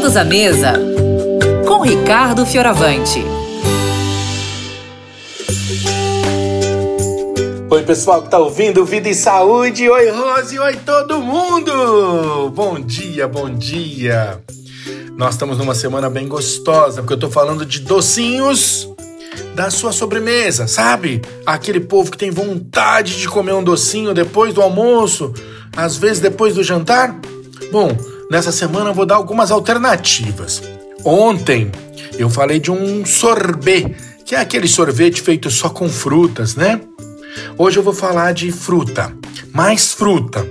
Todos 0.00 0.16
à 0.16 0.24
mesa 0.24 0.72
com 1.68 1.82
Ricardo 1.82 2.46
Fioravante. 2.46 3.22
Oi, 7.68 7.82
pessoal 7.82 8.22
que 8.22 8.30
tá 8.30 8.38
ouvindo 8.38 8.82
Vida 8.86 9.10
e 9.10 9.14
Saúde. 9.14 9.90
Oi, 9.90 10.10
Rose. 10.10 10.58
Oi, 10.58 10.76
todo 10.86 11.20
mundo. 11.20 12.50
Bom 12.54 12.80
dia, 12.80 13.28
bom 13.28 13.50
dia. 13.50 14.40
Nós 15.18 15.34
estamos 15.34 15.58
numa 15.58 15.74
semana 15.74 16.08
bem 16.08 16.26
gostosa, 16.26 17.02
porque 17.02 17.12
eu 17.12 17.18
tô 17.18 17.28
falando 17.28 17.66
de 17.66 17.80
docinhos 17.80 18.88
da 19.54 19.68
sua 19.68 19.92
sobremesa, 19.92 20.66
sabe? 20.66 21.20
Aquele 21.44 21.78
povo 21.78 22.10
que 22.10 22.16
tem 22.16 22.30
vontade 22.30 23.18
de 23.18 23.28
comer 23.28 23.52
um 23.52 23.62
docinho 23.62 24.14
depois 24.14 24.54
do 24.54 24.62
almoço, 24.62 25.34
às 25.76 25.98
vezes 25.98 26.20
depois 26.20 26.54
do 26.54 26.64
jantar. 26.64 27.20
Bom, 27.70 27.94
nessa 28.30 28.52
semana 28.52 28.90
eu 28.90 28.94
vou 28.94 29.04
dar 29.04 29.16
algumas 29.16 29.50
alternativas. 29.50 30.62
Ontem 31.04 31.70
eu 32.16 32.30
falei 32.30 32.60
de 32.60 32.70
um 32.70 33.04
sorbet, 33.04 33.94
que 34.24 34.36
é 34.36 34.38
aquele 34.38 34.68
sorvete 34.68 35.20
feito 35.20 35.50
só 35.50 35.68
com 35.68 35.88
frutas, 35.88 36.54
né? 36.54 36.80
Hoje 37.58 37.78
eu 37.78 37.82
vou 37.82 37.92
falar 37.92 38.32
de 38.32 38.52
fruta, 38.52 39.12
mais 39.52 39.92
fruta, 39.92 40.46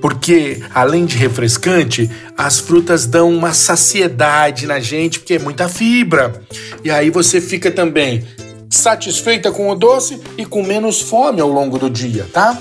porque 0.00 0.62
além 0.74 1.06
de 1.06 1.16
refrescante, 1.16 2.10
as 2.36 2.58
frutas 2.58 3.06
dão 3.06 3.30
uma 3.30 3.54
saciedade 3.54 4.66
na 4.66 4.80
gente, 4.80 5.20
porque 5.20 5.34
é 5.34 5.38
muita 5.38 5.68
fibra. 5.68 6.42
E 6.84 6.90
aí 6.90 7.10
você 7.10 7.40
fica 7.40 7.70
também 7.70 8.26
satisfeita 8.68 9.52
com 9.52 9.70
o 9.70 9.74
doce 9.74 10.20
e 10.36 10.44
com 10.44 10.62
menos 10.62 11.00
fome 11.00 11.40
ao 11.40 11.48
longo 11.48 11.78
do 11.78 11.88
dia, 11.88 12.26
tá? 12.32 12.58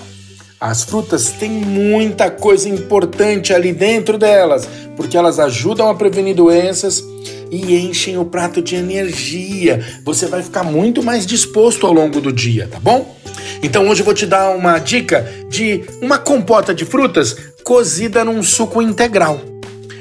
As 0.61 0.83
frutas 0.83 1.31
têm 1.31 1.49
muita 1.49 2.29
coisa 2.29 2.69
importante 2.69 3.51
ali 3.51 3.73
dentro 3.73 4.15
delas, 4.15 4.69
porque 4.95 5.17
elas 5.17 5.39
ajudam 5.39 5.89
a 5.89 5.95
prevenir 5.95 6.35
doenças 6.35 7.03
e 7.49 7.75
enchem 7.77 8.19
o 8.19 8.25
prato 8.25 8.61
de 8.61 8.75
energia. 8.75 9.83
Você 10.05 10.27
vai 10.27 10.43
ficar 10.43 10.63
muito 10.63 11.01
mais 11.01 11.25
disposto 11.25 11.87
ao 11.87 11.91
longo 11.91 12.21
do 12.21 12.31
dia, 12.31 12.67
tá 12.67 12.79
bom? 12.79 13.17
Então 13.63 13.89
hoje 13.89 14.01
eu 14.01 14.05
vou 14.05 14.13
te 14.13 14.27
dar 14.27 14.55
uma 14.55 14.77
dica 14.77 15.27
de 15.49 15.83
uma 15.99 16.19
compota 16.19 16.75
de 16.75 16.85
frutas 16.85 17.35
cozida 17.63 18.23
num 18.23 18.43
suco 18.43 18.83
integral. 18.83 19.41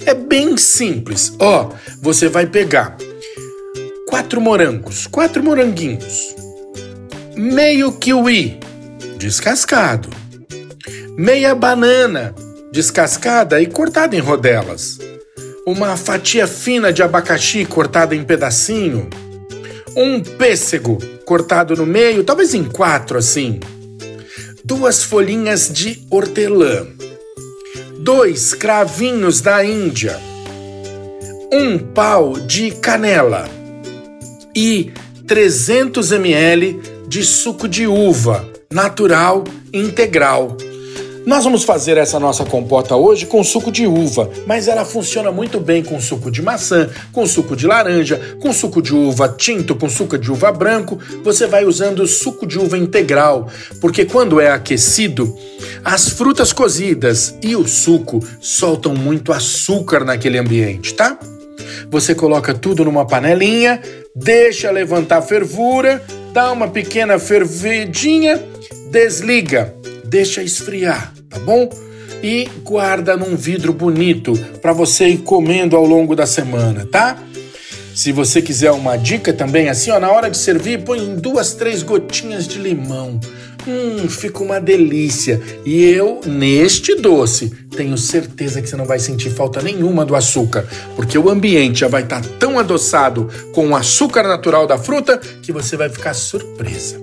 É 0.05 0.12
bem 0.12 0.58
simples. 0.58 1.33
Ó, 1.38 1.70
você 2.03 2.28
vai 2.28 2.44
pegar 2.44 2.98
quatro 4.06 4.42
morangos, 4.42 5.06
quatro 5.06 5.42
moranguinhos, 5.42 6.34
meio 7.34 7.92
kiwi 7.92 8.61
descascado, 9.16 10.11
meia 11.20 11.54
banana 11.54 12.34
descascada 12.72 13.60
e 13.60 13.66
cortada 13.66 14.16
em 14.16 14.20
rodelas, 14.20 14.98
uma 15.66 15.94
fatia 15.94 16.46
fina 16.46 16.90
de 16.90 17.02
abacaxi 17.02 17.66
cortada 17.66 18.16
em 18.16 18.24
pedacinho, 18.24 19.06
um 19.94 20.18
pêssego 20.22 20.96
cortado 21.26 21.76
no 21.76 21.84
meio, 21.84 22.24
talvez 22.24 22.54
em 22.54 22.64
quatro 22.64 23.18
assim, 23.18 23.60
duas 24.64 25.04
folhinhas 25.04 25.70
de 25.70 26.02
hortelã, 26.10 26.86
dois 27.98 28.54
cravinhos 28.54 29.42
da 29.42 29.62
Índia, 29.62 30.18
um 31.52 31.76
pau 31.76 32.41
de 32.41 32.70
canela. 32.70 33.46
E 34.56 34.91
300 35.28 36.12
ml 36.12 36.80
de 37.06 37.22
suco 37.22 37.68
de 37.68 37.86
uva 37.86 38.48
natural 38.72 39.44
integral 39.70 40.56
nós 41.26 41.44
vamos 41.44 41.64
fazer 41.64 41.98
essa 41.98 42.18
nossa 42.18 42.44
compota 42.44 42.96
hoje 42.96 43.26
com 43.26 43.44
suco 43.44 43.70
de 43.70 43.86
uva, 43.86 44.30
mas 44.46 44.68
ela 44.68 44.84
funciona 44.84 45.30
muito 45.30 45.60
bem 45.60 45.82
com 45.82 46.00
suco 46.00 46.30
de 46.30 46.40
maçã, 46.40 46.88
com 47.12 47.26
suco 47.26 47.54
de 47.54 47.66
laranja, 47.66 48.18
com 48.40 48.52
suco 48.52 48.80
de 48.80 48.94
uva 48.94 49.28
tinto, 49.28 49.74
com 49.74 49.88
suco 49.88 50.16
de 50.16 50.32
uva 50.32 50.50
branco. 50.50 50.98
Você 51.22 51.47
vai 51.47 51.64
usando 51.64 52.06
suco 52.06 52.47
de 52.47 52.59
uva 52.59 52.78
integral, 52.78 53.48
porque 53.80 54.04
quando 54.04 54.41
é 54.41 54.50
aquecido, 54.50 55.36
as 55.84 56.09
frutas 56.09 56.53
cozidas 56.53 57.34
e 57.42 57.54
o 57.54 57.69
suco 57.69 58.20
soltam 58.41 58.94
muito 58.94 59.32
açúcar 59.32 60.04
naquele 60.04 60.38
ambiente, 60.38 60.94
tá? 60.94 61.19
Você 61.91 62.14
coloca 62.14 62.54
tudo 62.54 62.84
numa 62.84 63.06
panelinha, 63.06 63.80
deixa 64.14 64.70
levantar 64.70 65.20
fervura, 65.22 66.03
dá 66.32 66.50
uma 66.50 66.69
pequena 66.69 67.19
fervedinha, 67.19 68.42
desliga 68.91 69.75
deixa 70.10 70.43
esfriar, 70.43 71.15
tá 71.28 71.38
bom? 71.38 71.71
E 72.22 72.48
guarda 72.65 73.16
num 73.16 73.37
vidro 73.37 73.72
bonito 73.72 74.34
para 74.60 74.72
você 74.72 75.09
ir 75.09 75.19
comendo 75.19 75.76
ao 75.76 75.87
longo 75.87 76.15
da 76.15 76.26
semana, 76.26 76.84
tá? 76.84 77.16
Se 77.94 78.12
você 78.12 78.43
quiser 78.43 78.72
uma 78.72 78.97
dica 78.97 79.32
também, 79.32 79.69
assim, 79.69 79.91
ó, 79.91 80.00
na 80.00 80.10
hora 80.10 80.28
de 80.28 80.37
servir, 80.37 80.82
põe 80.84 81.16
duas, 81.16 81.54
três 81.54 81.82
gotinhas 81.82 82.47
de 82.47 82.59
limão. 82.59 83.21
Hum, 83.66 84.09
fica 84.09 84.43
uma 84.43 84.60
delícia. 84.60 85.41
E 85.65 85.84
eu, 85.84 86.21
neste 86.27 86.94
doce, 86.94 87.50
tenho 87.77 87.97
certeza 87.98 88.60
que 88.60 88.69
você 88.69 88.77
não 88.77 88.87
vai 88.87 88.98
sentir 88.98 89.31
falta 89.31 89.60
nenhuma 89.60 90.04
do 90.04 90.16
açúcar, 90.16 90.66
porque 90.97 91.19
o 91.19 91.28
ambiente 91.28 91.81
já 91.81 91.88
vai 91.88 92.03
estar 92.03 92.21
tá 92.21 92.28
tão 92.38 92.59
adoçado 92.59 93.28
com 93.53 93.69
o 93.69 93.77
açúcar 93.77 94.22
natural 94.22 94.66
da 94.66 94.78
fruta 94.78 95.19
que 95.42 95.53
você 95.53 95.77
vai 95.77 95.88
ficar 95.88 96.15
surpresa. 96.15 97.00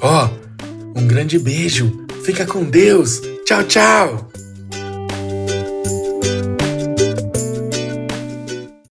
Ó, 0.00 0.24
oh, 0.26 0.49
um 0.94 1.06
grande 1.06 1.38
beijo. 1.38 2.06
Fica 2.24 2.46
com 2.46 2.64
Deus. 2.64 3.20
Tchau, 3.44 3.64
tchau. 3.64 4.29